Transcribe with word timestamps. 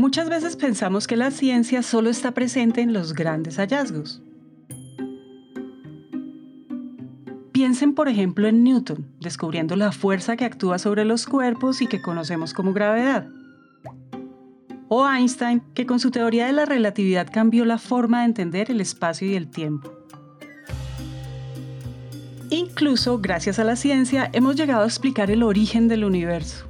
Muchas 0.00 0.30
veces 0.30 0.56
pensamos 0.56 1.06
que 1.06 1.14
la 1.14 1.30
ciencia 1.30 1.82
solo 1.82 2.08
está 2.08 2.30
presente 2.32 2.80
en 2.80 2.94
los 2.94 3.12
grandes 3.12 3.58
hallazgos. 3.58 4.22
Piensen, 7.52 7.94
por 7.94 8.08
ejemplo, 8.08 8.48
en 8.48 8.64
Newton, 8.64 9.06
descubriendo 9.20 9.76
la 9.76 9.92
fuerza 9.92 10.38
que 10.38 10.46
actúa 10.46 10.78
sobre 10.78 11.04
los 11.04 11.26
cuerpos 11.26 11.82
y 11.82 11.86
que 11.86 12.00
conocemos 12.00 12.54
como 12.54 12.72
gravedad. 12.72 13.28
O 14.88 15.06
Einstein, 15.06 15.60
que 15.74 15.84
con 15.84 16.00
su 16.00 16.10
teoría 16.10 16.46
de 16.46 16.54
la 16.54 16.64
relatividad 16.64 17.28
cambió 17.30 17.66
la 17.66 17.76
forma 17.76 18.20
de 18.20 18.24
entender 18.24 18.70
el 18.70 18.80
espacio 18.80 19.28
y 19.28 19.34
el 19.34 19.50
tiempo. 19.50 19.92
Incluso, 22.48 23.18
gracias 23.18 23.58
a 23.58 23.64
la 23.64 23.76
ciencia, 23.76 24.30
hemos 24.32 24.56
llegado 24.56 24.84
a 24.84 24.86
explicar 24.86 25.30
el 25.30 25.42
origen 25.42 25.88
del 25.88 26.04
universo. 26.04 26.64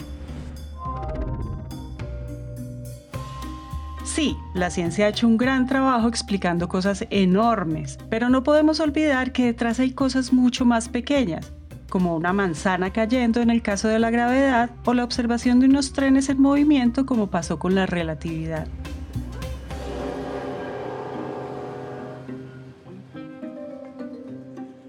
Sí, 4.13 4.37
la 4.55 4.71
ciencia 4.71 5.07
ha 5.07 5.11
hecho 5.11 5.29
un 5.29 5.37
gran 5.37 5.69
trabajo 5.69 6.09
explicando 6.09 6.69
cosas 6.69 7.07
enormes, 7.11 7.97
pero 8.11 8.29
no 8.29 8.43
podemos 8.43 8.81
olvidar 8.81 9.31
que 9.31 9.45
detrás 9.45 9.79
hay 9.79 9.93
cosas 9.93 10.33
mucho 10.33 10.65
más 10.65 10.89
pequeñas, 10.89 11.53
como 11.89 12.17
una 12.17 12.33
manzana 12.33 12.93
cayendo 12.93 13.41
en 13.41 13.51
el 13.51 13.63
caso 13.63 13.87
de 13.87 14.01
la 14.01 14.11
gravedad 14.11 14.71
o 14.85 14.95
la 14.95 15.05
observación 15.05 15.61
de 15.61 15.67
unos 15.67 15.93
trenes 15.93 16.29
en 16.29 16.43
movimiento 16.43 17.07
como 17.07 17.31
pasó 17.31 17.61
con 17.61 17.77
la 17.77 17.87
relatividad. 17.87 18.67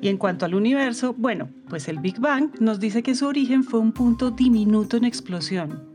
Y 0.01 0.07
en 0.07 0.17
cuanto 0.17 0.45
al 0.45 0.55
universo, 0.55 1.13
bueno, 1.15 1.47
pues 1.69 1.87
el 1.89 1.99
Big 1.99 2.19
Bang 2.19 2.59
nos 2.59 2.79
dice 2.79 3.03
que 3.03 3.13
su 3.13 3.27
origen 3.27 3.63
fue 3.63 3.81
un 3.81 3.91
punto 3.91 4.31
diminuto 4.31 4.97
en 4.97 5.05
explosión, 5.05 5.90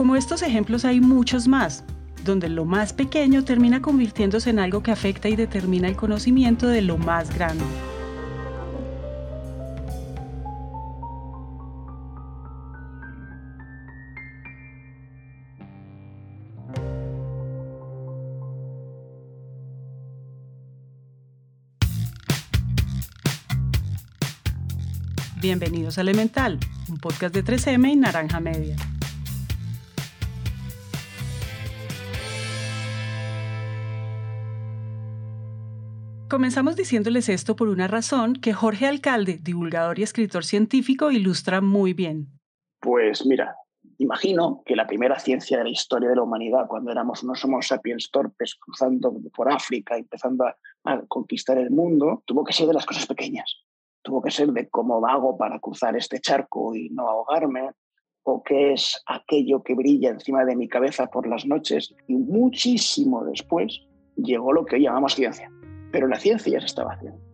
Como 0.00 0.16
estos 0.16 0.40
ejemplos 0.40 0.86
hay 0.86 0.98
muchos 0.98 1.46
más, 1.46 1.84
donde 2.24 2.48
lo 2.48 2.64
más 2.64 2.94
pequeño 2.94 3.44
termina 3.44 3.82
convirtiéndose 3.82 4.48
en 4.48 4.58
algo 4.58 4.82
que 4.82 4.92
afecta 4.92 5.28
y 5.28 5.36
determina 5.36 5.88
el 5.88 5.94
conocimiento 5.94 6.68
de 6.68 6.80
lo 6.80 6.96
más 6.96 7.28
grande. 7.34 7.62
Bienvenidos 25.42 25.98
a 25.98 26.00
Elemental, 26.00 26.58
un 26.88 26.96
podcast 26.96 27.34
de 27.34 27.44
3M 27.44 27.92
y 27.92 27.96
Naranja 27.96 28.40
Media. 28.40 28.76
Comenzamos 36.30 36.76
diciéndoles 36.76 37.28
esto 37.28 37.56
por 37.56 37.68
una 37.68 37.88
razón 37.88 38.34
que 38.34 38.52
Jorge 38.52 38.86
Alcalde, 38.86 39.40
divulgador 39.42 39.98
y 39.98 40.04
escritor 40.04 40.44
científico, 40.44 41.10
ilustra 41.10 41.60
muy 41.60 41.92
bien. 41.92 42.28
Pues 42.80 43.26
mira, 43.26 43.56
imagino 43.98 44.62
que 44.64 44.76
la 44.76 44.86
primera 44.86 45.18
ciencia 45.18 45.58
de 45.58 45.64
la 45.64 45.70
historia 45.70 46.08
de 46.08 46.14
la 46.14 46.22
humanidad, 46.22 46.68
cuando 46.68 46.92
éramos 46.92 47.24
unos 47.24 47.44
Homo 47.44 47.60
sapiens 47.62 48.12
torpes 48.12 48.54
cruzando 48.54 49.12
por 49.34 49.50
África, 49.50 49.96
empezando 49.96 50.44
a, 50.44 51.02
conquistar 51.08 51.58
el 51.58 51.72
mundo, 51.72 52.22
tuvo 52.26 52.44
que 52.44 52.52
ser 52.52 52.68
de 52.68 52.74
las 52.74 52.86
cosas 52.86 53.08
pequeñas. 53.08 53.64
Tuvo 54.00 54.22
que 54.22 54.30
ser 54.30 54.50
de 54.52 54.68
cómo 54.68 55.04
hago 55.04 55.36
para 55.36 55.58
cruzar 55.58 55.96
este 55.96 56.20
charco 56.20 56.76
y 56.76 56.90
no 56.90 57.08
ahogarme, 57.08 57.72
o 58.22 58.40
qué 58.44 58.74
es 58.74 59.02
aquello 59.06 59.64
que 59.64 59.74
brilla 59.74 60.10
encima 60.10 60.44
de 60.44 60.54
mi 60.54 60.68
cabeza 60.68 61.08
por 61.08 61.26
las 61.26 61.44
noches. 61.44 61.92
Y 62.06 62.14
muchísimo 62.14 63.24
después 63.24 63.80
llegó 64.14 64.52
lo 64.52 64.64
que 64.64 64.76
hoy 64.76 64.82
llamamos 64.82 65.16
ciencia 65.16 65.50
pero 65.90 66.06
la 66.06 66.18
ciencia 66.18 66.52
ya 66.52 66.60
se 66.60 66.66
estaba 66.66 66.92
haciendo. 66.92 67.30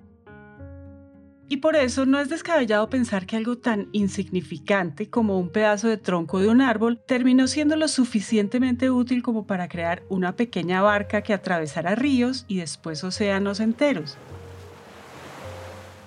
Y 1.48 1.58
por 1.58 1.76
eso 1.76 2.06
no 2.06 2.18
es 2.18 2.28
descabellado 2.28 2.90
pensar 2.90 3.24
que 3.24 3.36
algo 3.36 3.56
tan 3.56 3.88
insignificante 3.92 5.08
como 5.08 5.38
un 5.38 5.50
pedazo 5.50 5.86
de 5.86 5.96
tronco 5.96 6.40
de 6.40 6.48
un 6.48 6.60
árbol 6.60 7.00
terminó 7.06 7.46
siendo 7.46 7.76
lo 7.76 7.86
suficientemente 7.86 8.90
útil 8.90 9.22
como 9.22 9.46
para 9.46 9.68
crear 9.68 10.02
una 10.08 10.34
pequeña 10.34 10.82
barca 10.82 11.22
que 11.22 11.32
atravesara 11.32 11.94
ríos 11.94 12.46
y 12.48 12.56
después 12.58 13.04
océanos 13.04 13.60
enteros. 13.60 14.16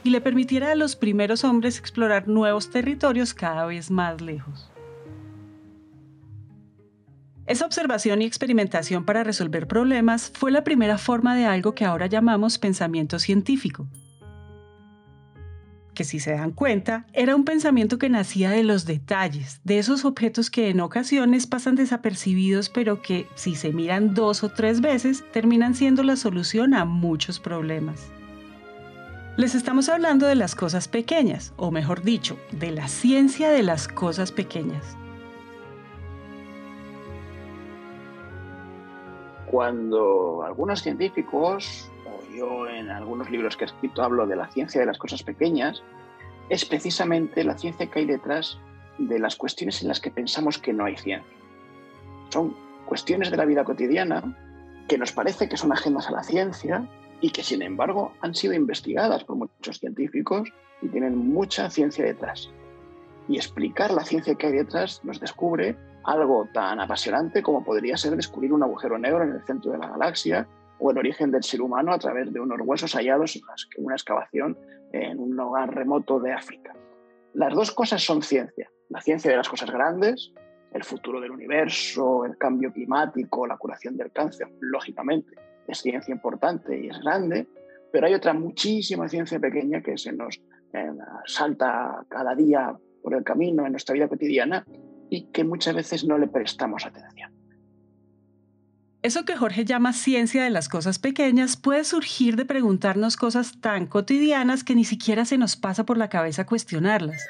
Y 0.04 0.10
le 0.10 0.20
permitiera 0.20 0.72
a 0.72 0.76
los 0.76 0.98
primeros 0.98 1.46
hombres 1.46 1.80
explorar 1.80 2.28
nuevos 2.28 2.70
territorios 2.70 3.34
cada 3.34 3.66
vez 3.66 3.90
más 3.92 4.20
lejos. 4.20 4.69
Esa 7.50 7.66
observación 7.66 8.22
y 8.22 8.26
experimentación 8.26 9.06
para 9.06 9.24
resolver 9.24 9.68
problemas 9.68 10.32
fue 10.36 10.52
la 10.52 10.64
primera 10.64 11.00
forma 11.00 11.36
de 11.36 11.48
algo 11.48 11.74
que 11.74 11.84
ahora 11.84 12.06
llamamos 12.06 12.60
pensamiento 12.60 13.18
científico. 13.18 13.88
Que 15.96 16.04
si 16.04 16.20
se 16.20 16.34
dan 16.34 16.52
cuenta, 16.52 17.08
era 17.12 17.36
un 17.36 17.46
pensamiento 17.46 17.98
que 17.98 18.08
nacía 18.08 18.52
de 18.52 18.62
los 18.62 18.86
detalles, 18.86 19.62
de 19.64 19.80
esos 19.80 20.06
objetos 20.06 20.52
que 20.52 20.70
en 20.70 20.80
ocasiones 20.80 21.48
pasan 21.48 21.74
desapercibidos, 21.74 22.70
pero 22.70 23.02
que 23.02 23.26
si 23.34 23.56
se 23.56 23.74
miran 23.74 24.14
dos 24.14 24.44
o 24.44 24.50
tres 24.50 24.80
veces, 24.80 25.24
terminan 25.34 25.74
siendo 25.74 26.04
la 26.04 26.18
solución 26.18 26.76
a 26.76 26.86
muchos 26.86 27.40
problemas. 27.40 28.12
Les 29.38 29.56
estamos 29.56 29.90
hablando 29.90 30.28
de 30.28 30.36
las 30.36 30.54
cosas 30.54 30.88
pequeñas, 30.88 31.52
o 31.58 31.72
mejor 31.72 32.04
dicho, 32.04 32.38
de 32.52 32.70
la 32.70 32.88
ciencia 32.88 33.50
de 33.50 33.64
las 33.64 33.88
cosas 33.88 34.32
pequeñas. 34.32 35.00
Cuando 39.50 40.44
algunos 40.44 40.82
científicos, 40.84 41.90
o 42.06 42.36
yo 42.36 42.68
en 42.68 42.90
algunos 42.90 43.30
libros 43.32 43.58
que 43.58 43.66
he 43.66 43.68
escrito 43.68 44.04
hablo 44.04 44.28
de 44.28 44.36
la 44.36 44.48
ciencia 44.52 44.80
de 44.80 44.86
las 44.86 44.98
cosas 44.98 45.24
pequeñas, 45.24 45.82
es 46.50 46.66
precisamente 46.66 47.44
la 47.44 47.58
ciencia 47.58 47.88
que 47.88 48.00
hay 48.00 48.06
detrás 48.06 48.60
de 48.98 49.18
las 49.18 49.36
cuestiones 49.36 49.82
en 49.82 49.88
las 49.88 50.00
que 50.00 50.12
pensamos 50.12 50.58
que 50.58 50.74
no 50.74 50.86
hay 50.86 50.98
ciencia. 50.98 51.34
Son 52.30 52.56
cuestiones 52.86 53.32
de 53.32 53.38
la 53.38 53.46
vida 53.46 53.64
cotidiana 53.64 54.38
que 54.88 54.98
nos 54.98 55.12
parece 55.12 55.50
que 55.50 55.58
son 55.58 55.72
ajenas 55.72 56.08
a 56.08 56.12
la 56.12 56.24
ciencia 56.24 56.88
y 57.22 57.32
que 57.32 57.44
sin 57.44 57.62
embargo 57.62 58.14
han 58.22 58.36
sido 58.36 58.54
investigadas 58.54 59.24
por 59.24 59.36
muchos 59.36 59.80
científicos 59.80 60.50
y 60.82 60.90
tienen 60.90 61.18
mucha 61.18 61.70
ciencia 61.70 62.06
detrás. 62.06 62.52
Y 63.28 63.38
explicar 63.38 63.92
la 63.92 64.04
ciencia 64.04 64.36
que 64.36 64.48
hay 64.48 64.54
detrás 64.54 65.04
nos 65.04 65.20
descubre 65.20 65.76
algo 66.04 66.48
tan 66.54 66.80
apasionante 66.80 67.42
como 67.42 67.64
podría 67.64 67.98
ser 67.98 68.16
descubrir 68.16 68.54
un 68.54 68.64
agujero 68.64 68.98
negro 68.98 69.24
en 69.24 69.32
el 69.32 69.44
centro 69.44 69.72
de 69.72 69.78
la 69.78 69.90
galaxia 69.90 70.48
o 70.80 70.92
el 70.92 70.98
origen 70.98 71.32
del 71.32 71.44
ser 71.44 71.62
humano 71.62 71.94
a 71.94 72.00
través 72.00 72.32
de 72.32 72.40
unos 72.40 72.60
huesos 72.62 72.94
hallados 72.94 73.36
en 73.36 73.44
una 73.86 73.96
excavación 73.96 74.58
en 74.92 75.20
un 75.20 75.36
lugar 75.36 75.74
remoto 75.74 76.20
de 76.20 76.32
África. 76.32 76.74
Las 77.34 77.54
dos 77.54 77.72
cosas 77.72 78.04
son 78.04 78.22
ciencia. 78.22 78.70
La 78.90 79.02
ciencia 79.02 79.30
de 79.30 79.38
las 79.38 79.50
cosas 79.50 79.70
grandes, 79.70 80.34
el 80.74 80.84
futuro 80.84 81.20
del 81.20 81.32
universo, 81.32 82.26
el 82.26 82.38
cambio 82.38 82.72
climático, 82.72 83.46
la 83.46 83.58
curación 83.58 83.98
del 83.98 84.12
cáncer, 84.12 84.48
lógicamente, 84.62 85.36
es 85.68 85.80
ciencia 85.80 86.12
importante 86.12 86.80
y 86.80 86.90
es 86.90 87.00
grande, 87.00 87.48
pero 87.92 88.08
hay 88.08 88.14
otra 88.14 88.34
muchísima 88.34 89.08
ciencia 89.08 89.40
pequeña 89.40 89.82
que 89.82 89.98
se 89.98 90.12
nos 90.12 90.42
eh, 90.74 90.92
salta 91.26 92.04
cada 92.08 92.34
día 92.36 92.76
por 93.04 93.14
el 93.14 93.24
camino 93.24 93.66
en 93.66 93.72
nuestra 93.72 93.94
vida 93.94 94.08
cotidiana 94.08 94.66
y 95.10 95.32
que 95.32 95.44
muchas 95.44 95.76
veces 95.76 96.06
no 96.06 96.18
le 96.18 96.28
prestamos 96.28 96.86
atención. 96.86 97.32
Eso 99.02 99.24
que 99.24 99.38
Jorge 99.38 99.64
llama 99.64 99.94
ciencia 99.94 100.44
de 100.44 100.50
las 100.50 100.68
cosas 100.68 101.00
pequeñas 101.00 101.56
puede 101.56 101.86
surgir 101.86 102.36
de 102.36 102.44
preguntarnos 102.44 103.16
cosas 103.16 103.62
tan 103.62 103.88
cotidianas 103.88 104.66
que 104.66 104.76
ni 104.76 104.84
siquiera 104.84 105.24
se 105.24 105.38
nos 105.38 105.56
pasa 105.56 105.86
por 105.86 105.98
la 105.98 106.10
cabeza 106.10 106.46
cuestionarlas. 106.46 107.26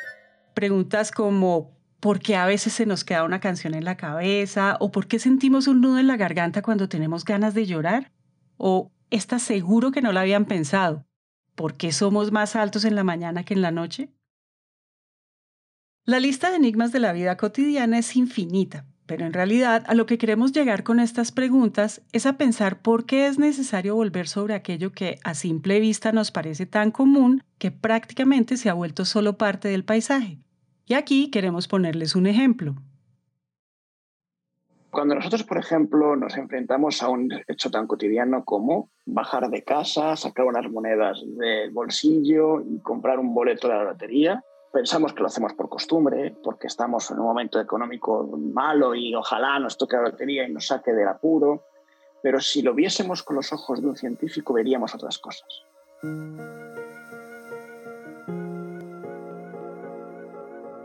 Preguntas 0.56 1.12
como 1.12 1.78
¿por 2.00 2.20
qué 2.20 2.36
a 2.36 2.48
veces 2.48 2.74
se 2.74 2.88
nos 2.88 3.04
queda 3.04 3.24
una 3.24 3.40
canción 3.40 3.76
en 3.76 3.86
la 3.86 3.98
cabeza? 3.98 4.78
¿O 4.80 4.92
por 4.92 5.08
qué 5.08 5.20
sentimos 5.20 5.68
un 5.68 5.82
nudo 5.82 6.00
en 6.00 6.08
la 6.08 6.18
garganta 6.18 6.64
cuando 6.64 6.90
tenemos 6.90 7.24
ganas 7.24 7.54
de 7.54 7.68
llorar? 7.68 8.12
¿O 8.58 8.92
¿estás 9.12 9.44
seguro 9.44 9.92
que 9.92 10.02
no 10.02 10.12
lo 10.12 10.20
habían 10.20 10.46
pensado? 10.46 11.06
¿Por 11.54 11.76
qué 11.76 11.92
somos 11.92 12.32
más 12.32 12.56
altos 12.56 12.84
en 12.84 12.96
la 12.96 13.04
mañana 13.04 13.44
que 13.44 13.54
en 13.54 13.62
la 13.62 13.72
noche? 13.72 14.10
La 16.06 16.20
lista 16.20 16.50
de 16.50 16.56
enigmas 16.56 16.92
de 16.92 17.00
la 17.00 17.14
vida 17.14 17.38
cotidiana 17.38 18.00
es 18.00 18.16
infinita, 18.16 18.86
pero 19.06 19.26
en 19.26 19.34
realidad 19.34 19.84
a 19.88 19.94
lo 19.94 20.06
que 20.06 20.18
queremos 20.18 20.52
llegar 20.52 20.84
con 20.84 21.00
estas 21.00 21.32
preguntas 21.32 22.02
es 22.14 22.26
a 22.26 22.38
pensar 22.38 22.82
por 22.82 23.06
qué 23.06 23.28
es 23.28 23.40
necesario 23.40 23.96
volver 23.96 24.28
sobre 24.28 24.54
aquello 24.54 24.92
que 24.92 25.20
a 25.24 25.34
simple 25.34 25.80
vista 25.80 26.12
nos 26.12 26.32
parece 26.32 26.66
tan 26.66 26.92
común 26.92 27.44
que 27.58 27.72
prácticamente 27.72 28.56
se 28.58 28.70
ha 28.70 28.74
vuelto 28.74 29.06
solo 29.06 29.38
parte 29.38 29.68
del 29.68 29.84
paisaje. 29.84 30.40
Y 30.86 30.94
aquí 30.94 31.30
queremos 31.30 31.68
ponerles 31.68 32.16
un 32.16 32.28
ejemplo. 32.28 32.76
Cuando 34.92 35.14
nosotros, 35.14 35.44
por 35.44 35.60
ejemplo, 35.60 36.16
nos 36.16 36.36
enfrentamos 36.36 37.04
a 37.04 37.10
un 37.10 37.32
hecho 37.48 37.70
tan 37.70 37.86
cotidiano 37.86 38.44
como 38.44 38.90
bajar 39.06 39.50
de 39.50 39.64
casa, 39.64 40.16
sacar 40.16 40.46
unas 40.46 40.70
monedas 40.72 41.22
del 41.38 41.70
bolsillo 41.72 42.62
y 42.62 42.80
comprar 42.80 43.20
un 43.20 43.34
boleto 43.36 43.68
de 43.68 43.76
la 43.76 43.84
lotería, 43.84 44.44
pensamos 44.72 45.14
que 45.14 45.22
lo 45.22 45.28
hacemos 45.28 45.54
por 45.54 45.70
costumbre, 45.70 46.36
porque 46.44 46.68
estamos 46.68 47.10
en 47.12 47.20
un 47.20 47.26
momento 47.26 47.60
económico 47.60 48.30
malo 48.38 48.96
y 48.96 49.16
ojalá 49.16 49.60
nos 49.60 49.78
toque 49.78 49.98
la 49.98 50.04
lotería 50.04 50.48
y 50.48 50.52
nos 50.52 50.68
saque 50.68 50.94
del 50.94 51.08
apuro, 51.08 51.66
pero 52.22 52.40
si 52.40 52.62
lo 52.62 52.74
viésemos 52.74 53.24
con 53.24 53.36
los 53.38 53.52
ojos 53.54 53.82
de 53.82 53.88
un 53.88 53.96
científico 53.96 54.54
veríamos 54.54 54.94
otras 54.94 55.18
cosas. 55.18 55.48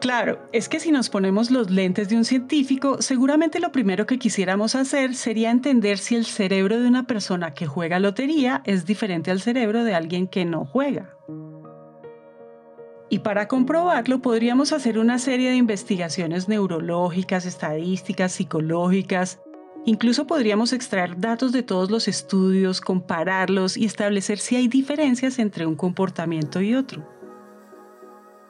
Claro, 0.04 0.38
es 0.52 0.68
que 0.68 0.80
si 0.80 0.92
nos 0.92 1.08
ponemos 1.08 1.50
los 1.50 1.70
lentes 1.70 2.10
de 2.10 2.16
un 2.16 2.26
científico, 2.26 3.00
seguramente 3.00 3.58
lo 3.58 3.72
primero 3.72 4.04
que 4.04 4.18
quisiéramos 4.18 4.74
hacer 4.74 5.14
sería 5.14 5.50
entender 5.50 5.96
si 5.96 6.14
el 6.14 6.26
cerebro 6.26 6.78
de 6.78 6.86
una 6.86 7.06
persona 7.06 7.54
que 7.54 7.66
juega 7.66 7.98
lotería 7.98 8.60
es 8.66 8.84
diferente 8.84 9.30
al 9.30 9.40
cerebro 9.40 9.82
de 9.82 9.94
alguien 9.94 10.28
que 10.28 10.44
no 10.44 10.66
juega. 10.66 11.16
Y 13.14 13.20
para 13.20 13.46
comprobarlo 13.46 14.18
podríamos 14.18 14.72
hacer 14.72 14.98
una 14.98 15.20
serie 15.20 15.50
de 15.50 15.54
investigaciones 15.54 16.48
neurológicas, 16.48 17.46
estadísticas, 17.46 18.32
psicológicas. 18.32 19.40
Incluso 19.84 20.26
podríamos 20.26 20.72
extraer 20.72 21.20
datos 21.20 21.52
de 21.52 21.62
todos 21.62 21.92
los 21.92 22.08
estudios, 22.08 22.80
compararlos 22.80 23.76
y 23.76 23.84
establecer 23.84 24.38
si 24.38 24.56
hay 24.56 24.66
diferencias 24.66 25.38
entre 25.38 25.64
un 25.64 25.76
comportamiento 25.76 26.60
y 26.60 26.74
otro. 26.74 27.06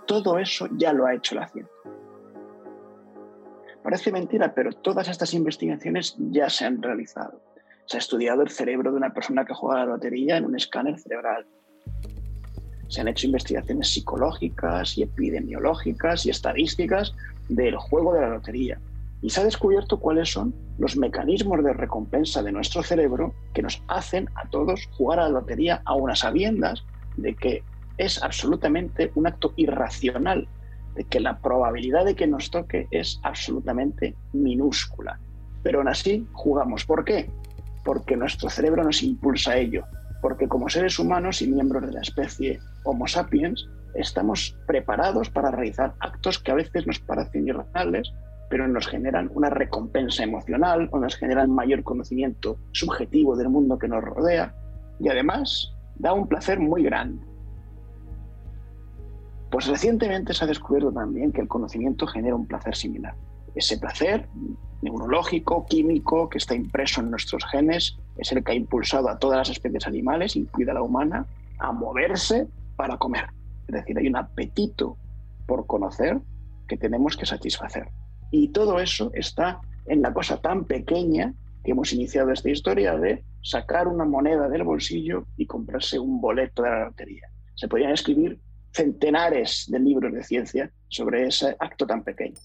Todo 0.07 0.39
eso 0.39 0.67
ya 0.79 0.95
lo 0.95 1.05
ha 1.05 1.15
hecho 1.15 1.35
la 1.35 1.47
ciencia. 1.47 1.75
Parece 3.83 4.13
mentira, 4.13 4.55
pero 4.55 4.73
todas 4.73 5.09
estas 5.09 5.35
investigaciones 5.35 6.17
ya 6.31 6.49
se 6.49 6.65
han 6.65 6.81
realizado. 6.81 7.39
Se 7.85 7.99
ha 7.99 8.01
estudiado 8.01 8.41
el 8.41 8.49
cerebro 8.49 8.93
de 8.93 8.97
una 8.97 9.13
persona 9.13 9.45
que 9.45 9.53
juega 9.53 9.83
a 9.83 9.85
la 9.85 9.93
lotería 9.93 10.39
en 10.39 10.47
un 10.47 10.57
escáner 10.57 10.99
cerebral 10.99 11.47
se 12.95 13.01
han 13.01 13.09
hecho 13.09 13.27
investigaciones 13.27 13.89
psicológicas 13.89 14.97
y 14.97 15.03
epidemiológicas 15.03 16.27
y 16.27 16.31
estadísticas 16.31 17.13
del 17.49 17.77
juego 17.77 18.15
de 18.15 18.21
la 18.21 18.29
lotería. 18.29 18.79
Y 19.21 19.31
se 19.31 19.41
ha 19.41 19.45
descubierto 19.45 19.99
cuáles 19.99 20.31
son 20.31 20.55
los 20.79 20.97
mecanismos 20.97 21.65
de 21.65 21.73
recompensa 21.73 22.41
de 22.41 22.53
nuestro 22.53 22.85
cerebro 22.85 23.35
que 23.53 23.63
nos 23.63 23.83
hacen 23.89 24.29
a 24.37 24.49
todos 24.49 24.87
jugar 24.93 25.19
a 25.19 25.25
la 25.25 25.41
lotería 25.41 25.83
a 25.85 25.95
unas 25.95 26.21
sabiendas 26.21 26.85
de 27.17 27.35
que 27.35 27.65
es 27.99 28.23
absolutamente 28.23 29.11
un 29.17 29.27
acto 29.27 29.53
irracional, 29.57 30.47
de 30.95 31.03
que 31.03 31.19
la 31.19 31.39
probabilidad 31.39 32.05
de 32.05 32.15
que 32.15 32.29
nos 32.29 32.49
toque 32.49 32.87
es 32.93 33.19
absolutamente 33.25 34.15
minúscula. 34.33 35.19
Pero 35.65 35.79
aún 35.79 35.89
así 35.89 36.29
jugamos. 36.33 36.85
¿Por 36.85 37.05
qué? 37.05 37.29
Porque 37.85 38.17
nuestro 38.17 38.49
cerebro 38.51 38.85
nos 38.85 39.03
impulsa 39.03 39.53
a 39.53 39.57
ello, 39.57 39.85
porque 40.25 40.49
como 40.49 40.71
seres 40.71 40.99
humanos 40.99 41.43
y 41.43 41.49
miembros 41.49 41.85
de 41.85 41.93
la 41.93 42.01
especie 42.01 42.59
Homo 42.85 43.07
sapiens, 43.07 43.69
estamos 43.93 44.57
preparados 44.67 45.29
para 45.29 45.51
realizar 45.51 45.93
actos 46.01 46.39
que 46.39 46.51
a 46.51 46.55
veces 46.55 46.87
nos 46.87 46.99
parecen 46.99 47.47
irracionales, 47.47 48.11
pero 48.49 48.67
nos 48.67 48.87
generan 48.87 49.31
una 49.35 49.51
recompensa 49.51 50.23
emocional 50.23 50.89
o 50.93 50.99
nos 50.99 51.17
generan 51.17 51.51
mayor 51.51 51.83
conocimiento 51.83 52.59
subjetivo 52.73 53.37
del 53.37 53.51
mundo 53.51 53.79
que 53.79 53.87
nos 53.87 54.03
rodea 54.03 54.55
y 54.99 55.11
además 55.11 55.75
da 55.97 56.15
un 56.15 56.27
placer 56.27 56.59
muy 56.59 56.85
grande. 56.85 57.23
Pues 59.51 59.67
recientemente 59.67 60.33
se 60.33 60.43
ha 60.43 60.49
descubierto 60.49 60.91
también 60.91 61.33
que 61.33 61.43
el 61.43 61.49
conocimiento 61.49 62.07
genera 62.07 62.35
un 62.35 62.47
placer 62.47 62.75
similar. 62.75 63.15
Ese 63.55 63.77
placer 63.77 64.27
neurológico, 64.81 65.67
químico, 65.67 66.31
que 66.31 66.39
está 66.39 66.55
impreso 66.55 67.03
en 67.03 67.11
nuestros 67.11 67.45
genes, 67.45 67.99
es 68.17 68.33
el 68.33 68.43
que 68.45 68.53
ha 68.53 68.55
impulsado 68.55 69.09
a 69.09 69.19
todas 69.19 69.39
las 69.39 69.51
especies 69.51 69.87
animales, 69.87 70.37
incluida 70.37 70.75
la 70.75 70.83
humana, 70.83 71.27
a 71.59 71.73
moverse 71.73 72.47
para 72.77 72.97
comer. 72.97 73.27
Es 73.67 73.75
decir, 73.75 73.99
hay 73.99 74.07
un 74.07 74.17
apetito 74.17 74.97
por 75.47 75.67
conocer 75.67 76.21
que 76.69 76.77
tenemos 76.77 77.17
que 77.17 77.27
satisfacer. 77.27 77.89
Y 78.31 78.49
todo 78.49 78.81
eso 78.81 79.11
está 79.15 79.61
en 79.87 80.03
la 80.03 80.13
cosa 80.13 80.41
tan 80.41 80.65
pequeña 80.65 81.35
que 81.63 81.73
hemos 81.73 81.93
iniciado 81.93 82.31
esta 82.31 82.51
historia 82.51 82.97
de 82.97 83.25
sacar 83.43 83.89
una 83.89 84.05
moneda 84.05 84.49
del 84.49 84.65
bolsillo 84.65 85.27
y 85.37 85.47
comprarse 85.47 85.99
un 85.99 86.21
boleto 86.21 86.63
de 86.63 86.71
la 86.71 86.85
lotería. 86.87 87.29
Se 87.55 87.69
podrían 87.69 87.93
escribir 87.93 88.39
centenares 88.73 89.67
de 89.69 89.79
libros 89.79 90.13
de 90.13 90.23
ciencia 90.23 90.71
sobre 90.89 91.27
ese 91.27 91.57
acto 91.59 91.87
tan 91.87 92.03
pequeño. 92.03 92.37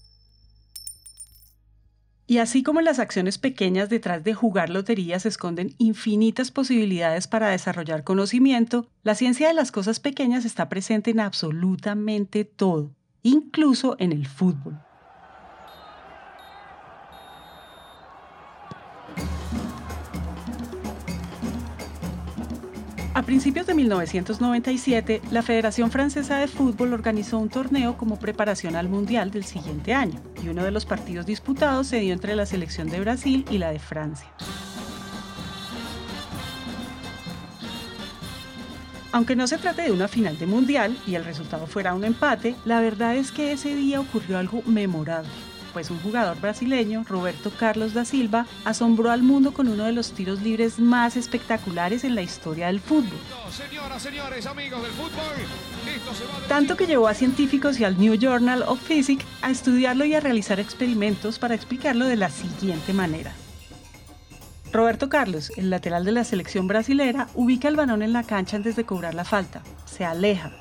Y 2.30 2.38
así 2.38 2.62
como 2.62 2.80
las 2.80 3.00
acciones 3.00 3.38
pequeñas 3.38 3.88
detrás 3.88 4.22
de 4.22 4.34
jugar 4.34 4.70
lotería 4.70 5.18
se 5.18 5.28
esconden 5.28 5.74
infinitas 5.78 6.52
posibilidades 6.52 7.26
para 7.26 7.48
desarrollar 7.48 8.04
conocimiento, 8.04 8.86
la 9.02 9.16
ciencia 9.16 9.48
de 9.48 9.54
las 9.54 9.72
cosas 9.72 9.98
pequeñas 9.98 10.44
está 10.44 10.68
presente 10.68 11.10
en 11.10 11.18
absolutamente 11.18 12.44
todo, 12.44 12.94
incluso 13.24 13.96
en 13.98 14.12
el 14.12 14.28
fútbol. 14.28 14.78
A 23.20 23.22
principios 23.22 23.66
de 23.66 23.74
1997, 23.74 25.20
la 25.30 25.42
Federación 25.42 25.90
Francesa 25.90 26.38
de 26.38 26.48
Fútbol 26.48 26.94
organizó 26.94 27.36
un 27.36 27.50
torneo 27.50 27.98
como 27.98 28.18
preparación 28.18 28.76
al 28.76 28.88
Mundial 28.88 29.30
del 29.30 29.44
siguiente 29.44 29.92
año, 29.92 30.18
y 30.42 30.48
uno 30.48 30.64
de 30.64 30.70
los 30.70 30.86
partidos 30.86 31.26
disputados 31.26 31.86
se 31.86 32.00
dio 32.00 32.14
entre 32.14 32.34
la 32.34 32.46
selección 32.46 32.88
de 32.88 32.98
Brasil 32.98 33.44
y 33.50 33.58
la 33.58 33.72
de 33.72 33.78
Francia. 33.78 34.26
Aunque 39.12 39.36
no 39.36 39.46
se 39.46 39.58
trate 39.58 39.82
de 39.82 39.92
una 39.92 40.08
final 40.08 40.38
de 40.38 40.46
mundial 40.46 40.96
y 41.06 41.14
el 41.14 41.26
resultado 41.26 41.66
fuera 41.66 41.92
un 41.92 42.04
empate, 42.04 42.56
la 42.64 42.80
verdad 42.80 43.16
es 43.16 43.32
que 43.32 43.52
ese 43.52 43.74
día 43.74 44.00
ocurrió 44.00 44.38
algo 44.38 44.62
memorable 44.64 45.28
pues 45.72 45.90
un 45.90 46.00
jugador 46.00 46.40
brasileño, 46.40 47.04
Roberto 47.08 47.50
Carlos 47.50 47.94
da 47.94 48.04
Silva, 48.04 48.46
asombró 48.64 49.10
al 49.10 49.22
mundo 49.22 49.52
con 49.52 49.68
uno 49.68 49.84
de 49.84 49.92
los 49.92 50.12
tiros 50.12 50.42
libres 50.42 50.78
más 50.78 51.16
espectaculares 51.16 52.04
en 52.04 52.14
la 52.14 52.22
historia 52.22 52.66
del 52.66 52.80
fútbol. 52.80 53.18
Tanto 56.48 56.76
que 56.76 56.86
llevó 56.86 57.08
a 57.08 57.14
científicos 57.14 57.80
y 57.80 57.84
al 57.84 57.98
New 57.98 58.14
Journal 58.14 58.62
of 58.66 58.80
Physics 58.82 59.24
a 59.42 59.50
estudiarlo 59.50 60.04
y 60.04 60.14
a 60.14 60.20
realizar 60.20 60.60
experimentos 60.60 61.38
para 61.38 61.54
explicarlo 61.54 62.06
de 62.06 62.16
la 62.16 62.30
siguiente 62.30 62.92
manera. 62.92 63.32
Roberto 64.72 65.08
Carlos, 65.08 65.50
el 65.56 65.68
lateral 65.68 66.04
de 66.04 66.12
la 66.12 66.24
selección 66.24 66.68
brasilera, 66.68 67.28
ubica 67.34 67.66
el 67.66 67.74
balón 67.74 68.02
en 68.02 68.12
la 68.12 68.22
cancha 68.22 68.56
antes 68.56 68.76
de 68.76 68.84
cobrar 68.84 69.14
la 69.14 69.24
falta. 69.24 69.62
Se 69.84 70.04
aleja, 70.04 70.52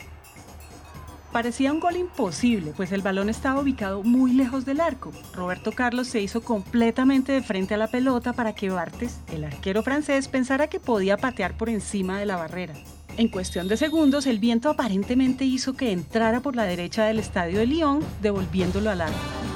Parecía 1.31 1.71
un 1.71 1.79
gol 1.79 1.95
imposible, 1.95 2.73
pues 2.75 2.91
el 2.91 3.01
balón 3.01 3.29
estaba 3.29 3.61
ubicado 3.61 4.01
muy 4.01 4.33
lejos 4.33 4.65
del 4.65 4.81
arco. 4.81 5.11
Roberto 5.33 5.71
Carlos 5.71 6.07
se 6.07 6.21
hizo 6.21 6.41
completamente 6.41 7.31
de 7.31 7.43
frente 7.43 7.75
a 7.75 7.77
la 7.77 7.87
pelota 7.87 8.33
para 8.33 8.53
que 8.53 8.69
Bartes, 8.69 9.19
el 9.31 9.43
arquero 9.43 9.83
francés, 9.83 10.27
pensara 10.27 10.67
que 10.67 10.79
podía 10.79 11.17
patear 11.17 11.55
por 11.55 11.69
encima 11.69 12.19
de 12.19 12.25
la 12.25 12.37
barrera. 12.37 12.73
En 13.17 13.27
cuestión 13.27 13.67
de 13.67 13.77
segundos, 13.77 14.25
el 14.25 14.39
viento 14.39 14.69
aparentemente 14.69 15.45
hizo 15.45 15.73
que 15.73 15.91
entrara 15.91 16.39
por 16.39 16.55
la 16.55 16.63
derecha 16.63 17.05
del 17.05 17.19
estadio 17.19 17.59
de 17.59 17.67
Lyon, 17.67 17.99
devolviéndolo 18.21 18.89
al 18.89 19.01
arco. 19.01 19.48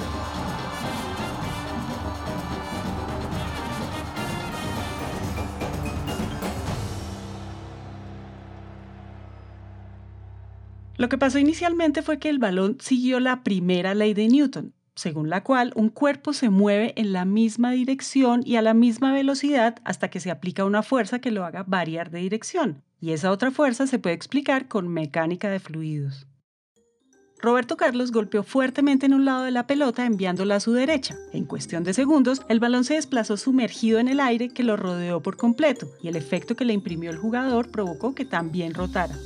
Lo 11.04 11.10
que 11.10 11.18
pasó 11.18 11.38
inicialmente 11.38 12.02
fue 12.02 12.18
que 12.18 12.30
el 12.30 12.40
balón 12.40 12.78
siguió 12.80 13.20
la 13.20 13.44
primera 13.44 13.94
ley 13.94 14.14
de 14.14 14.30
Newton, 14.30 14.74
según 14.96 15.30
la 15.30 15.44
cual 15.44 15.74
un 15.76 15.90
cuerpo 15.90 16.32
se 16.32 16.50
mueve 16.50 16.94
en 16.96 17.12
la 17.12 17.26
misma 17.26 17.74
dirección 17.74 18.42
y 18.46 18.56
a 18.56 18.62
la 18.62 18.74
misma 18.74 19.12
velocidad 19.12 19.76
hasta 19.84 20.10
que 20.10 20.22
se 20.22 20.32
aplica 20.32 20.64
una 20.64 20.82
fuerza 20.82 21.20
que 21.20 21.30
lo 21.30 21.44
haga 21.44 21.66
variar 21.68 22.10
de 22.10 22.20
dirección, 22.20 22.84
y 23.02 23.12
esa 23.12 23.32
otra 23.32 23.52
fuerza 23.52 23.86
se 23.86 24.00
puede 24.00 24.16
explicar 24.16 24.70
con 24.70 24.88
mecánica 24.88 25.50
de 25.50 25.60
fluidos. 25.60 26.26
Roberto 27.42 27.76
Carlos 27.76 28.14
golpeó 28.14 28.42
fuertemente 28.42 29.06
en 29.06 29.14
un 29.14 29.26
lado 29.26 29.44
de 29.44 29.52
la 29.52 29.68
pelota 29.68 30.06
enviándola 30.06 30.56
a 30.56 30.62
su 30.62 30.72
derecha. 30.72 31.18
En 31.34 31.44
cuestión 31.44 31.84
de 31.84 31.94
segundos, 31.94 32.44
el 32.48 32.62
balón 32.62 32.86
se 32.86 32.94
desplazó 32.94 33.36
sumergido 33.36 34.00
en 34.00 34.08
el 34.08 34.22
aire 34.22 34.48
que 34.48 34.64
lo 34.64 34.78
rodeó 34.78 35.22
por 35.22 35.36
completo 35.36 35.90
y 36.02 36.08
el 36.08 36.16
efecto 36.16 36.56
que 36.56 36.64
le 36.64 36.72
imprimió 36.72 37.12
el 37.12 37.18
jugador 37.18 37.70
provocó 37.72 38.16
que 38.16 38.24
también 38.24 38.74
rotara. 38.74 39.18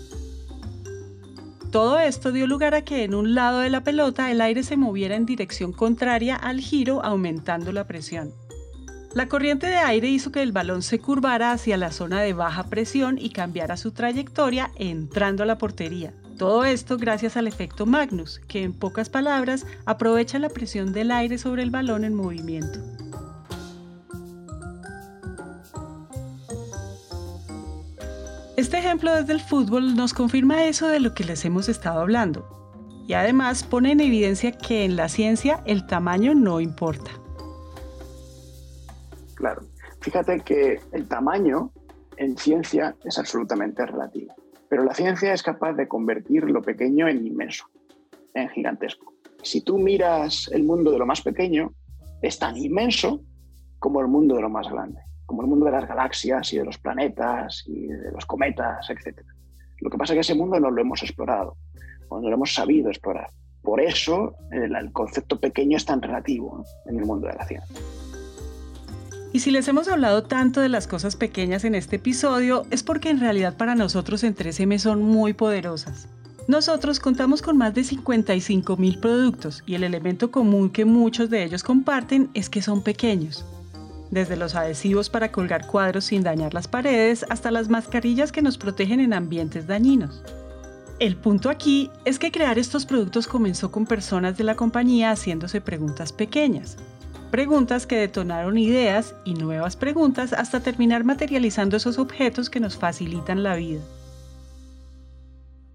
Todo 1.71 1.99
esto 1.99 2.31
dio 2.31 2.47
lugar 2.47 2.75
a 2.75 2.83
que 2.83 3.03
en 3.03 3.13
un 3.13 3.35
lado 3.35 3.59
de 3.59 3.69
la 3.69 3.83
pelota 3.83 4.31
el 4.31 4.39
aire 4.41 4.63
se 4.63 4.77
moviera 4.77 5.15
en 5.15 5.25
dirección 5.25 5.73
contraria 5.73 6.35
al 6.35 6.61
giro, 6.61 7.03
aumentando 7.03 7.71
la 7.71 7.85
presión. 7.85 8.33
La 9.13 9.27
corriente 9.27 9.67
de 9.67 9.77
aire 9.77 10.07
hizo 10.07 10.31
que 10.31 10.41
el 10.41 10.51
balón 10.51 10.81
se 10.81 10.99
curvara 10.99 11.51
hacia 11.51 11.75
la 11.75 11.91
zona 11.91 12.21
de 12.21 12.33
baja 12.33 12.65
presión 12.65 13.17
y 13.17 13.31
cambiara 13.31 13.75
su 13.75 13.91
trayectoria 13.91 14.71
entrando 14.75 15.43
a 15.43 15.45
la 15.45 15.57
portería. 15.57 16.13
Todo 16.37 16.65
esto 16.65 16.97
gracias 16.97 17.35
al 17.35 17.47
efecto 17.47 17.85
Magnus, 17.85 18.39
que 18.47 18.63
en 18.63 18.73
pocas 18.73 19.09
palabras 19.09 19.65
aprovecha 19.85 20.39
la 20.39 20.49
presión 20.49 20.93
del 20.93 21.11
aire 21.11 21.37
sobre 21.37 21.63
el 21.63 21.71
balón 21.71 22.03
en 22.03 22.13
movimiento. 22.13 22.79
Este 28.57 28.79
ejemplo 28.79 29.15
desde 29.15 29.33
el 29.33 29.39
fútbol 29.39 29.95
nos 29.95 30.15
confirma 30.15 30.65
eso 30.65 30.87
de 30.87 30.99
lo 30.99 31.13
que 31.13 31.23
les 31.23 31.45
hemos 31.45 31.69
estado 31.69 32.01
hablando. 32.01 32.49
y 33.07 33.13
además 33.13 33.63
pone 33.63 33.91
en 33.93 34.01
evidencia 34.01 34.51
que 34.51 34.83
en 34.83 34.97
la 34.97 35.07
ciencia 35.07 35.61
el 35.65 35.85
tamaño 35.85 36.35
no 36.35 36.59
importa. 36.59 37.11
Claro, 39.35 39.61
fíjate 40.01 40.41
que 40.41 40.81
el 40.91 41.07
tamaño 41.07 41.71
en 42.17 42.35
ciencia 42.35 42.97
es 43.05 43.17
absolutamente 43.17 43.85
relativo, 43.85 44.33
pero 44.67 44.83
la 44.83 44.93
ciencia 44.93 45.31
es 45.31 45.41
capaz 45.41 45.73
de 45.73 45.87
convertir 45.87 46.49
lo 46.49 46.61
pequeño 46.61 47.07
en 47.07 47.25
inmenso, 47.25 47.69
en 48.33 48.49
gigantesco. 48.49 49.13
Si 49.41 49.61
tú 49.61 49.77
miras 49.77 50.49
el 50.51 50.63
mundo 50.63 50.91
de 50.91 50.97
lo 50.97 51.05
más 51.05 51.21
pequeño, 51.21 51.71
es 52.21 52.37
tan 52.39 52.57
inmenso 52.57 53.21
como 53.79 54.01
el 54.01 54.07
mundo 54.07 54.35
de 54.35 54.41
lo 54.41 54.49
más 54.49 54.67
grande, 54.67 54.99
como 55.27 55.43
el 55.43 55.47
mundo 55.47 55.65
de 55.65 55.73
las 55.73 55.87
galaxias 55.87 56.51
y 56.53 56.57
de 56.57 56.65
los 56.65 56.79
planetas 56.79 57.63
y 57.67 57.85
de 57.85 58.11
los 58.11 58.25
cometas, 58.25 58.89
etc. 58.89 59.19
Lo 59.81 59.91
que 59.91 59.97
pasa 59.97 60.13
es 60.13 60.15
que 60.15 60.21
ese 60.21 60.33
mundo 60.33 60.59
no 60.59 60.71
lo 60.71 60.81
hemos 60.81 61.03
explorado, 61.03 61.55
o 62.09 62.19
no 62.19 62.29
lo 62.29 62.35
hemos 62.35 62.53
sabido 62.53 62.89
explorar. 62.89 63.29
Por 63.61 63.81
eso 63.81 64.33
el, 64.51 64.91
concepto 64.93 65.39
pequeño 65.39 65.77
es 65.77 65.85
tan 65.85 66.01
relativo 66.01 66.63
en 66.85 66.97
el 66.97 67.05
mundo 67.05 67.27
de 67.27 67.33
la 67.33 67.45
ciencia. 67.45 67.77
Y 69.33 69.39
si 69.39 69.51
les 69.51 69.67
hemos 69.67 69.89
hablado 69.89 70.23
tanto 70.23 70.61
de 70.61 70.69
las 70.69 70.87
cosas 70.87 71.17
pequeñas 71.17 71.65
en 71.65 71.75
este 71.75 71.97
episodio, 71.97 72.63
es 72.71 72.81
porque 72.81 73.09
en 73.09 73.19
realidad 73.19 73.57
para 73.57 73.75
nosotros 73.75 74.23
en 74.23 74.33
3M 74.33 74.77
son 74.77 75.01
muy 75.03 75.33
poderosas. 75.33 76.07
Nosotros 76.47 77.01
contamos 77.01 77.41
con 77.41 77.57
más 77.57 77.73
de 77.73 77.83
55 77.83 78.77
mil 78.77 78.99
productos 79.01 79.63
y 79.65 79.75
el 79.75 79.83
elemento 79.83 80.31
común 80.31 80.69
que 80.69 80.85
muchos 80.85 81.29
de 81.29 81.43
ellos 81.43 81.61
comparten 81.61 82.29
es 82.33 82.49
que 82.49 82.61
son 82.61 82.81
pequeños. 82.81 83.45
Desde 84.11 84.37
los 84.37 84.55
adhesivos 84.55 85.09
para 85.09 85.31
colgar 85.31 85.67
cuadros 85.67 86.05
sin 86.05 86.23
dañar 86.23 86.53
las 86.53 86.67
paredes 86.67 87.25
hasta 87.29 87.51
las 87.51 87.69
mascarillas 87.69 88.31
que 88.31 88.41
nos 88.41 88.57
protegen 88.57 88.99
en 88.99 89.13
ambientes 89.13 89.67
dañinos. 89.67 90.23
El 90.99 91.15
punto 91.15 91.49
aquí 91.49 91.91
es 92.05 92.17
que 92.17 92.31
crear 92.31 92.57
estos 92.57 92.85
productos 92.85 93.27
comenzó 93.27 93.71
con 93.71 93.85
personas 93.85 94.37
de 94.37 94.43
la 94.43 94.55
compañía 94.55 95.11
haciéndose 95.11 95.61
preguntas 95.61 96.11
pequeñas. 96.11 96.77
Preguntas 97.29 97.85
que 97.85 97.97
detonaron 97.97 98.57
ideas 98.57 99.13
y 99.25 99.33
nuevas 99.33 99.75
preguntas 99.75 100.31
hasta 100.31 100.61
terminar 100.61 101.03
materializando 101.03 101.75
esos 101.77 101.99
objetos 101.99 102.49
que 102.49 102.61
nos 102.61 102.77
facilitan 102.77 103.43
la 103.43 103.55
vida. 103.55 103.81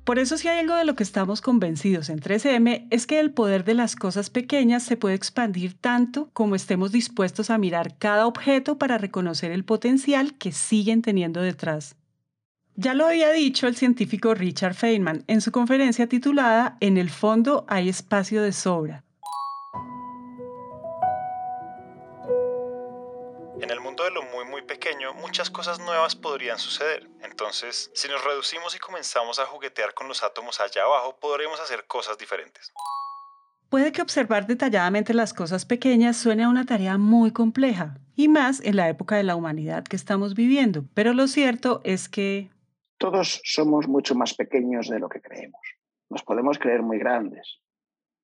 Por 0.05 0.19
eso 0.19 0.37
si 0.37 0.49
hay 0.49 0.59
algo 0.59 0.75
de 0.75 0.85
lo 0.85 0.97
que 0.97 1.05
estamos 1.05 1.41
convencidos 1.41 2.09
en 2.09 2.21
3M 2.21 2.89
es 2.91 3.07
que 3.07 3.21
el 3.21 3.31
poder 3.31 3.63
de 3.65 3.75
las 3.75 3.95
cosas 3.95 4.31
pequeñas 4.31 4.83
se 4.83 4.97
puede 4.97 5.15
expandir 5.15 5.75
tanto 5.75 6.29
como 6.33 6.57
estemos 6.57 6.91
dispuestos 6.91 7.51
a 7.51 7.59
mirar 7.59 7.97
cada 7.99 8.27
objeto 8.27 8.79
para 8.79 8.99
reconocer 8.99 9.53
el 9.53 9.65
potencial 9.65 10.35
que 10.35 10.51
siguen 10.51 11.03
teniendo 11.03 11.41
detrás. 11.41 11.95
Ya 12.75 12.95
lo 12.95 13.07
había 13.07 13.31
dicho 13.31 13.69
el 13.69 13.77
científico 13.77 14.35
Richard 14.35 14.75
Feynman 14.75 15.23
en 15.29 15.41
su 15.41 15.53
conferencia 15.53 16.09
titulada 16.09 16.79
En 16.81 16.97
el 16.97 17.11
fondo 17.11 17.65
hay 17.69 17.89
espacio 17.89 18.43
de 18.43 18.53
sobra, 18.53 19.05
de 23.69 24.11
lo 24.11 24.23
muy 24.23 24.45
muy 24.45 24.63
pequeño, 24.63 25.15
muchas 25.15 25.49
cosas 25.49 25.79
nuevas 25.79 26.17
podrían 26.17 26.59
suceder. 26.59 27.09
Entonces, 27.23 27.91
si 27.95 28.09
nos 28.09 28.25
reducimos 28.25 28.75
y 28.75 28.79
comenzamos 28.79 29.39
a 29.39 29.47
juguetear 29.47 29.95
con 29.95 30.09
los 30.09 30.23
átomos 30.23 30.61
allá 30.61 30.83
abajo, 30.83 31.17
podremos 31.21 31.61
hacer 31.61 31.85
cosas 31.87 32.19
diferentes. 32.19 32.73
Puede 33.69 33.93
que 33.93 34.03
observar 34.03 34.47
detalladamente 34.47 35.15
las 35.15 35.33
cosas 35.33 35.65
pequeñas 35.65 36.17
suene 36.17 36.43
a 36.43 36.49
una 36.49 36.67
tarea 36.67 36.99
muy 36.99 37.31
compleja, 37.31 37.99
y 38.17 38.29
más 38.29 38.61
en 38.61 38.77
la 38.77 38.89
época 38.89 39.17
de 39.17 39.23
la 39.23 39.37
humanidad 39.37 39.85
que 39.85 39.97
estamos 39.97 40.35
viviendo, 40.35 40.85
pero 40.95 41.15
lo 41.15 41.29
cierto 41.29 41.81
es 41.85 42.09
que... 42.09 42.51
Todos 42.99 43.41
somos 43.45 43.87
mucho 43.87 44.15
más 44.15 44.35
pequeños 44.35 44.89
de 44.89 44.99
lo 44.99 45.09
que 45.09 45.21
creemos. 45.21 45.61
Nos 46.11 46.23
podemos 46.23 46.59
creer 46.59 46.83
muy 46.83 46.99
grandes. 46.99 47.61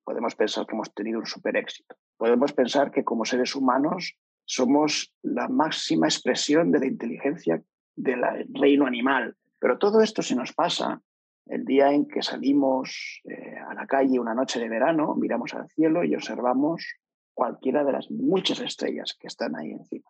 Podemos 0.03 0.35
pensar 0.35 0.65
que 0.65 0.75
hemos 0.75 0.93
tenido 0.93 1.19
un 1.19 1.25
super 1.25 1.55
éxito. 1.55 1.95
Podemos 2.17 2.53
pensar 2.53 2.91
que 2.91 3.03
como 3.03 3.25
seres 3.25 3.55
humanos 3.55 4.15
somos 4.49 5.13
la 5.21 5.47
máxima 5.47 6.07
expresión 6.07 6.71
de 6.71 6.79
la 6.79 6.87
inteligencia 6.87 7.61
del 7.95 8.21
reino 8.51 8.87
animal. 8.87 9.35
Pero 9.59 9.77
todo 9.77 10.01
esto 10.01 10.23
se 10.23 10.35
nos 10.35 10.53
pasa 10.53 11.03
el 11.45 11.65
día 11.65 11.91
en 11.91 12.07
que 12.07 12.23
salimos 12.23 13.21
eh, 13.25 13.57
a 13.59 13.75
la 13.75 13.85
calle 13.85 14.19
una 14.19 14.33
noche 14.33 14.59
de 14.59 14.67
verano, 14.67 15.13
miramos 15.13 15.53
al 15.53 15.69
cielo 15.69 16.03
y 16.03 16.15
observamos 16.15 16.95
cualquiera 17.35 17.83
de 17.83 17.91
las 17.91 18.09
muchas 18.09 18.59
estrellas 18.59 19.15
que 19.19 19.27
están 19.27 19.55
ahí 19.55 19.71
encima. 19.71 20.09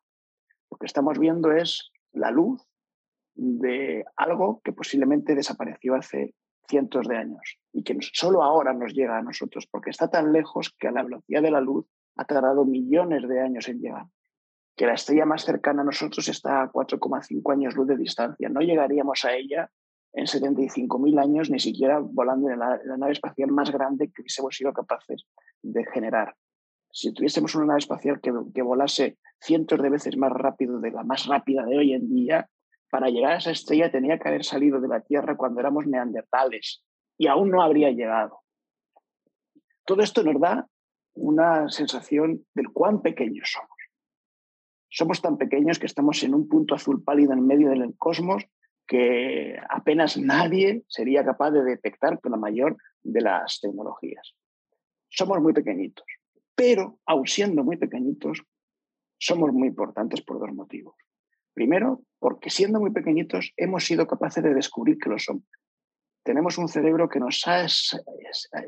Lo 0.72 0.78
que 0.78 0.86
estamos 0.86 1.20
viendo 1.20 1.52
es 1.52 1.92
la 2.14 2.32
luz 2.32 2.66
de 3.36 4.06
algo 4.16 4.62
que 4.64 4.72
posiblemente 4.72 5.36
desapareció 5.36 5.96
hace 5.96 6.34
cientos 6.70 7.10
de 7.10 7.18
años 7.18 7.60
y 7.74 7.84
que 7.84 7.98
solo 8.00 8.42
ahora 8.42 8.74
nos 8.74 8.94
llega 8.94 9.18
a 9.18 9.22
nosotros, 9.22 9.68
porque 9.70 9.90
está 9.90 10.10
tan 10.10 10.32
lejos 10.32 10.74
que 10.80 10.88
a 10.88 10.92
la 10.92 11.04
velocidad 11.04 11.42
de 11.42 11.52
la 11.52 11.60
luz 11.60 11.86
ha 12.16 12.24
tardado 12.24 12.64
millones 12.64 13.28
de 13.28 13.42
años 13.42 13.68
en 13.68 13.82
llegar 13.82 14.06
que 14.80 14.86
la 14.86 14.94
estrella 14.94 15.26
más 15.26 15.44
cercana 15.44 15.82
a 15.82 15.84
nosotros 15.84 16.26
está 16.30 16.62
a 16.62 16.72
4,5 16.72 17.52
años 17.52 17.76
luz 17.76 17.86
de 17.86 17.98
distancia. 17.98 18.48
No 18.48 18.62
llegaríamos 18.62 19.26
a 19.26 19.36
ella 19.36 19.70
en 20.14 20.26
75.000 20.26 21.22
años, 21.22 21.50
ni 21.50 21.60
siquiera 21.60 22.00
volando 22.00 22.50
en 22.50 22.60
la, 22.60 22.80
nave 22.98 23.12
espacial 23.12 23.52
más 23.52 23.72
grande 23.72 24.10
que 24.10 24.22
hubiésemos 24.22 24.56
sido 24.56 24.72
capaces 24.72 25.26
de 25.62 25.84
generar. 25.84 26.34
Si 26.94 27.14
tuviésemos 27.14 27.56
una 27.56 27.66
nave 27.66 27.80
espacial 27.80 28.22
que, 28.22 28.32
que 28.56 28.62
volase 28.62 29.18
cientos 29.42 29.82
de 29.82 29.90
veces 29.90 30.16
más 30.16 30.32
rápido 30.32 30.80
de 30.80 30.92
la 30.92 31.04
más 31.04 31.26
rápida 31.26 31.66
de 31.66 31.78
hoy 31.78 31.92
en 31.92 32.08
día, 32.08 32.50
para 32.90 33.10
llegar 33.10 33.34
a 33.34 33.38
esa 33.40 33.52
estrella 33.52 33.92
tenía 33.92 34.18
que 34.18 34.30
haber 34.30 34.46
salido 34.46 34.80
de 34.80 34.88
la 34.88 35.02
Tierra 35.02 35.36
cuando 35.36 35.60
éramos 35.60 35.88
neandertales 35.88 36.86
y 37.18 37.28
aún 37.28 37.50
no 37.50 37.62
habría 37.62 37.92
llegado. 37.92 38.40
Todo 39.84 40.04
esto 40.04 40.24
nos 40.24 40.40
da 40.40 40.70
una 41.16 41.68
sensación 41.68 42.46
del 42.56 42.70
cuán 42.72 43.02
pequeños 43.02 43.52
somos. 43.52 43.79
Somos 44.90 45.22
tan 45.22 45.38
pequeños 45.38 45.80
que 45.80 45.86
estamos 45.86 46.24
en 46.24 46.34
un 46.34 46.48
punto 46.48 46.76
azul 46.76 47.04
pálido 47.04 47.34
en 47.34 47.46
medio 47.46 47.70
del 47.70 47.96
cosmos 47.98 48.46
que 48.88 49.56
apenas 49.70 50.18
nadie 50.18 50.84
sería 50.88 51.24
capaz 51.24 51.52
de 51.52 51.64
detectar 51.64 52.20
con 52.20 52.32
la 52.32 52.38
mayor 52.38 52.76
de 53.04 53.22
las 53.22 53.60
tecnologías. 53.62 54.34
Somos 55.08 55.40
muy 55.42 55.54
pequeñitos, 55.54 56.06
pero 56.56 57.00
aun 57.06 57.28
siendo 57.28 57.64
muy 57.64 57.78
pequeñitos, 57.78 58.42
somos 59.20 59.54
muy 59.54 59.68
importantes 59.68 60.22
por 60.22 60.40
dos 60.40 60.52
motivos. 60.54 60.96
Primero, 61.54 62.02
porque 62.18 62.50
siendo 62.50 62.80
muy 62.80 62.92
pequeñitos 62.92 63.54
hemos 63.58 63.86
sido 63.86 64.08
capaces 64.08 64.44
de 64.44 64.56
descubrir 64.56 64.98
que 64.98 65.10
lo 65.10 65.20
somos. 65.20 65.46
Tenemos 66.24 66.58
un 66.58 66.68
cerebro 66.68 67.10
que 67.10 67.20
nos 67.20 67.46
ha 67.48 67.66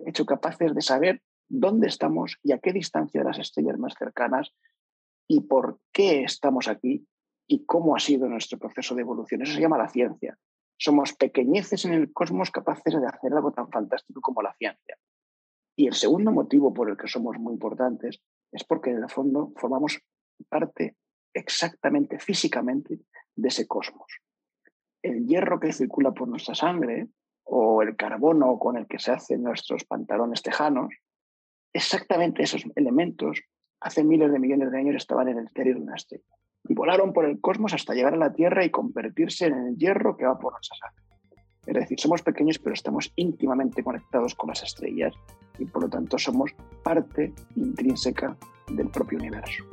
hecho 0.05 0.25
capaces 0.25 0.75
de 0.75 0.81
saber 0.81 1.21
dónde 1.47 1.87
estamos 1.87 2.37
y 2.43 2.51
a 2.51 2.59
qué 2.59 2.73
distancia 2.73 3.21
de 3.21 3.27
las 3.27 3.39
estrellas 3.39 3.77
más 3.79 3.95
cercanas 3.97 4.53
y 5.27 5.41
por 5.41 5.79
qué 5.91 6.23
estamos 6.23 6.67
aquí 6.67 7.05
y 7.47 7.65
cómo 7.65 7.95
ha 7.95 7.99
sido 7.99 8.27
nuestro 8.27 8.57
proceso 8.57 8.95
de 8.95 9.01
evolución. 9.01 9.41
Eso 9.41 9.53
se 9.53 9.61
llama 9.61 9.77
la 9.77 9.89
ciencia. 9.89 10.37
Somos 10.77 11.13
pequeñeces 11.13 11.85
en 11.85 11.93
el 11.93 12.13
cosmos 12.13 12.49
capaces 12.49 12.99
de 12.99 13.05
hacer 13.05 13.33
algo 13.33 13.51
tan 13.51 13.69
fantástico 13.69 14.21
como 14.21 14.41
la 14.41 14.53
ciencia. 14.53 14.97
Y 15.75 15.87
el 15.87 15.93
segundo 15.93 16.31
motivo 16.31 16.73
por 16.73 16.89
el 16.89 16.97
que 16.97 17.07
somos 17.07 17.37
muy 17.37 17.53
importantes 17.53 18.21
es 18.51 18.63
porque 18.63 18.91
en 18.91 19.03
el 19.03 19.09
fondo 19.09 19.51
formamos 19.57 19.99
parte 20.49 20.95
exactamente 21.33 22.19
físicamente 22.19 22.99
de 23.35 23.47
ese 23.47 23.67
cosmos. 23.67 24.07
El 25.01 25.25
hierro 25.27 25.59
que 25.59 25.73
circula 25.73 26.11
por 26.11 26.27
nuestra 26.27 26.55
sangre 26.55 27.07
o 27.43 27.81
el 27.81 27.95
carbono 27.95 28.59
con 28.59 28.77
el 28.77 28.87
que 28.87 28.99
se 28.99 29.11
hacen 29.11 29.43
nuestros 29.43 29.83
pantalones 29.85 30.41
tejanos, 30.41 30.93
exactamente 31.73 32.43
esos 32.43 32.63
elementos 32.75 33.41
hace 33.81 34.03
miles 34.03 34.31
de 34.31 34.39
millones 34.39 34.71
de 34.71 34.77
años 34.77 34.95
estaban 34.95 35.27
en 35.27 35.37
el 35.39 35.43
interior 35.45 35.77
de 35.77 35.81
una 35.81 35.95
estrella. 35.95 36.23
Y 36.63 36.73
volaron 36.75 37.11
por 37.11 37.25
el 37.25 37.41
cosmos 37.41 37.73
hasta 37.73 37.93
llegar 37.93 38.13
a 38.13 38.17
la 38.17 38.33
Tierra 38.33 38.63
y 38.63 38.69
convertirse 38.69 39.47
en 39.47 39.53
el 39.53 39.77
hierro 39.77 40.15
que 40.15 40.25
va 40.25 40.37
por 40.37 40.53
nuestra 40.53 40.77
sangre. 40.77 41.03
Es 41.65 41.75
decir, 41.75 41.99
somos 41.99 42.21
pequeños 42.21 42.59
pero 42.59 42.73
estamos 42.73 43.11
íntimamente 43.15 43.83
conectados 43.83 44.35
con 44.35 44.49
las 44.49 44.63
estrellas 44.63 45.13
y 45.59 45.65
por 45.65 45.83
lo 45.83 45.89
tanto 45.89 46.17
somos 46.17 46.51
parte 46.83 47.33
intrínseca 47.55 48.35
del 48.67 48.89
propio 48.89 49.19
universo. 49.19 49.63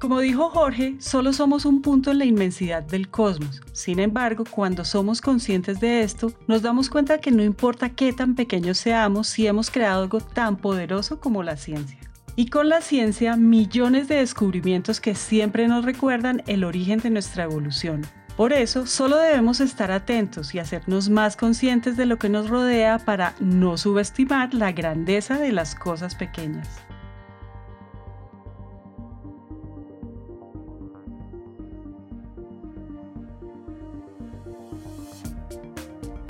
Como 0.00 0.20
dijo 0.20 0.48
Jorge, 0.48 0.96
solo 0.98 1.34
somos 1.34 1.66
un 1.66 1.82
punto 1.82 2.10
en 2.10 2.16
la 2.16 2.24
inmensidad 2.24 2.82
del 2.82 3.10
cosmos. 3.10 3.60
Sin 3.72 4.00
embargo, 4.00 4.44
cuando 4.50 4.82
somos 4.82 5.20
conscientes 5.20 5.78
de 5.78 6.00
esto, 6.00 6.32
nos 6.46 6.62
damos 6.62 6.88
cuenta 6.88 7.18
que 7.18 7.30
no 7.30 7.42
importa 7.42 7.90
qué 7.90 8.14
tan 8.14 8.34
pequeños 8.34 8.78
seamos 8.78 9.28
si 9.28 9.46
hemos 9.46 9.70
creado 9.70 10.04
algo 10.04 10.22
tan 10.22 10.56
poderoso 10.56 11.20
como 11.20 11.42
la 11.42 11.58
ciencia. 11.58 11.98
Y 12.34 12.46
con 12.46 12.70
la 12.70 12.80
ciencia, 12.80 13.36
millones 13.36 14.08
de 14.08 14.14
descubrimientos 14.16 15.02
que 15.02 15.14
siempre 15.14 15.68
nos 15.68 15.84
recuerdan 15.84 16.42
el 16.46 16.64
origen 16.64 17.00
de 17.00 17.10
nuestra 17.10 17.44
evolución. 17.44 18.00
Por 18.38 18.54
eso, 18.54 18.86
solo 18.86 19.18
debemos 19.18 19.60
estar 19.60 19.90
atentos 19.90 20.54
y 20.54 20.60
hacernos 20.60 21.10
más 21.10 21.36
conscientes 21.36 21.98
de 21.98 22.06
lo 22.06 22.18
que 22.18 22.30
nos 22.30 22.48
rodea 22.48 23.00
para 23.00 23.34
no 23.38 23.76
subestimar 23.76 24.54
la 24.54 24.72
grandeza 24.72 25.38
de 25.38 25.52
las 25.52 25.74
cosas 25.74 26.14
pequeñas. 26.14 26.68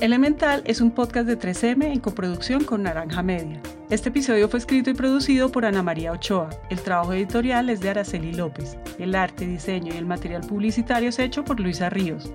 Elemental 0.01 0.63
es 0.65 0.81
un 0.81 0.93
podcast 0.93 1.27
de 1.27 1.39
3M 1.39 1.85
en 1.85 2.01
coproducción 2.01 2.65
con 2.65 2.85
Naranja 2.85 3.23
Media. 3.23 3.61
Este 3.91 4.09
episodio 4.09 4.49
fue 4.49 4.59
escrito 4.59 4.89
y 4.89 4.95
producido 4.95 5.53
por 5.53 5.67
Ana 5.67 5.83
María 5.83 6.13
Ochoa. 6.13 6.49
El 6.71 6.81
trabajo 6.81 7.13
editorial 7.13 7.69
es 7.69 7.81
de 7.81 7.91
Araceli 7.91 8.33
López. 8.33 8.79
El 8.99 9.15
arte, 9.15 9.47
diseño 9.47 9.93
y 9.93 9.99
el 9.99 10.07
material 10.07 10.41
publicitario 10.41 11.11
es 11.11 11.19
hecho 11.19 11.45
por 11.45 11.61
Luisa 11.61 11.91
Ríos. 11.91 12.33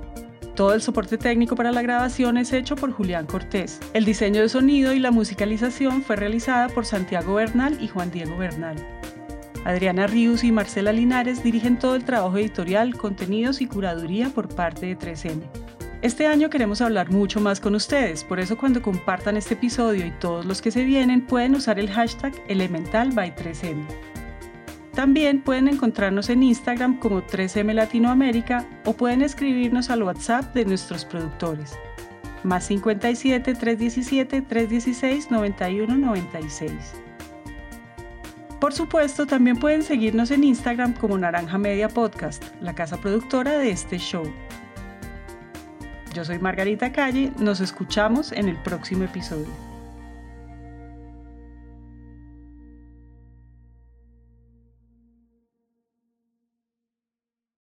Todo 0.54 0.76
el 0.76 0.82
soporte 0.84 1.18
técnico 1.18 1.56
para 1.56 1.72
la 1.72 1.82
grabación 1.82 2.38
es 2.38 2.54
hecho 2.54 2.76
por 2.76 2.92
Julián 2.92 3.26
Cortés. 3.26 3.80
El 3.96 4.06
diseño 4.06 4.42
de 4.42 4.50
sonido 4.50 4.94
y 4.94 5.00
la 5.00 5.10
musicalización 5.10 6.04
fue 6.04 6.18
realizada 6.18 6.70
por 6.70 6.86
Santiago 6.86 7.34
Bernal 7.34 7.82
y 7.82 7.88
Juan 7.88 8.12
Diego 8.12 8.38
Bernal. 8.38 8.76
Adriana 9.64 10.06
Ríos 10.06 10.44
y 10.44 10.52
Marcela 10.52 10.94
Linares 10.94 11.44
dirigen 11.44 11.80
todo 11.80 11.96
el 11.96 12.06
trabajo 12.06 12.38
editorial, 12.38 12.96
contenidos 12.96 13.60
y 13.60 13.66
curaduría 13.66 14.30
por 14.30 14.54
parte 14.54 14.86
de 14.86 15.00
3M. 15.00 15.65
Este 16.06 16.28
año 16.28 16.52
queremos 16.52 16.82
hablar 16.82 17.10
mucho 17.10 17.40
más 17.42 17.60
con 17.60 17.74
ustedes, 17.74 18.24
por 18.24 18.40
eso 18.40 18.60
cuando 18.60 18.80
compartan 18.80 19.38
este 19.38 19.56
episodio 19.56 20.06
y 20.06 20.12
todos 20.12 20.46
los 20.46 20.62
que 20.62 20.70
se 20.70 20.84
vienen 20.84 21.26
pueden 21.26 21.56
usar 21.56 21.80
el 21.80 21.90
hashtag 21.90 22.32
Elemental 22.48 23.12
by 23.12 23.36
3M. 23.36 23.84
También 24.94 25.42
pueden 25.42 25.68
encontrarnos 25.68 26.30
en 26.30 26.44
Instagram 26.44 27.00
como 27.00 27.24
3M 27.24 27.74
Latinoamérica 27.74 28.68
o 28.86 28.94
pueden 28.94 29.24
escribirnos 29.24 29.90
al 29.90 30.04
WhatsApp 30.04 30.54
de 30.54 30.66
nuestros 30.66 31.06
productores. 31.06 31.76
Más 32.44 32.66
57 32.66 33.56
317 33.56 34.44
316 34.44 35.32
91 35.32 35.98
96. 35.98 36.72
Por 38.62 38.74
supuesto, 38.74 39.26
también 39.26 39.58
pueden 39.58 39.82
seguirnos 39.82 40.30
en 40.30 40.44
Instagram 40.44 40.94
como 40.94 41.18
Naranja 41.18 41.58
Media 41.58 41.90
Podcast, 41.90 42.44
la 42.62 42.76
casa 42.76 43.02
productora 43.02 43.58
de 43.58 43.72
este 43.72 43.98
show. 43.98 44.32
Yo 46.16 46.24
soy 46.24 46.40
Margarita 46.40 46.94
Calle, 46.94 47.34
nos 47.40 47.60
escuchamos 47.60 48.32
en 48.32 48.48
el 48.48 48.56
próximo 48.56 49.04
episodio. 49.04 49.65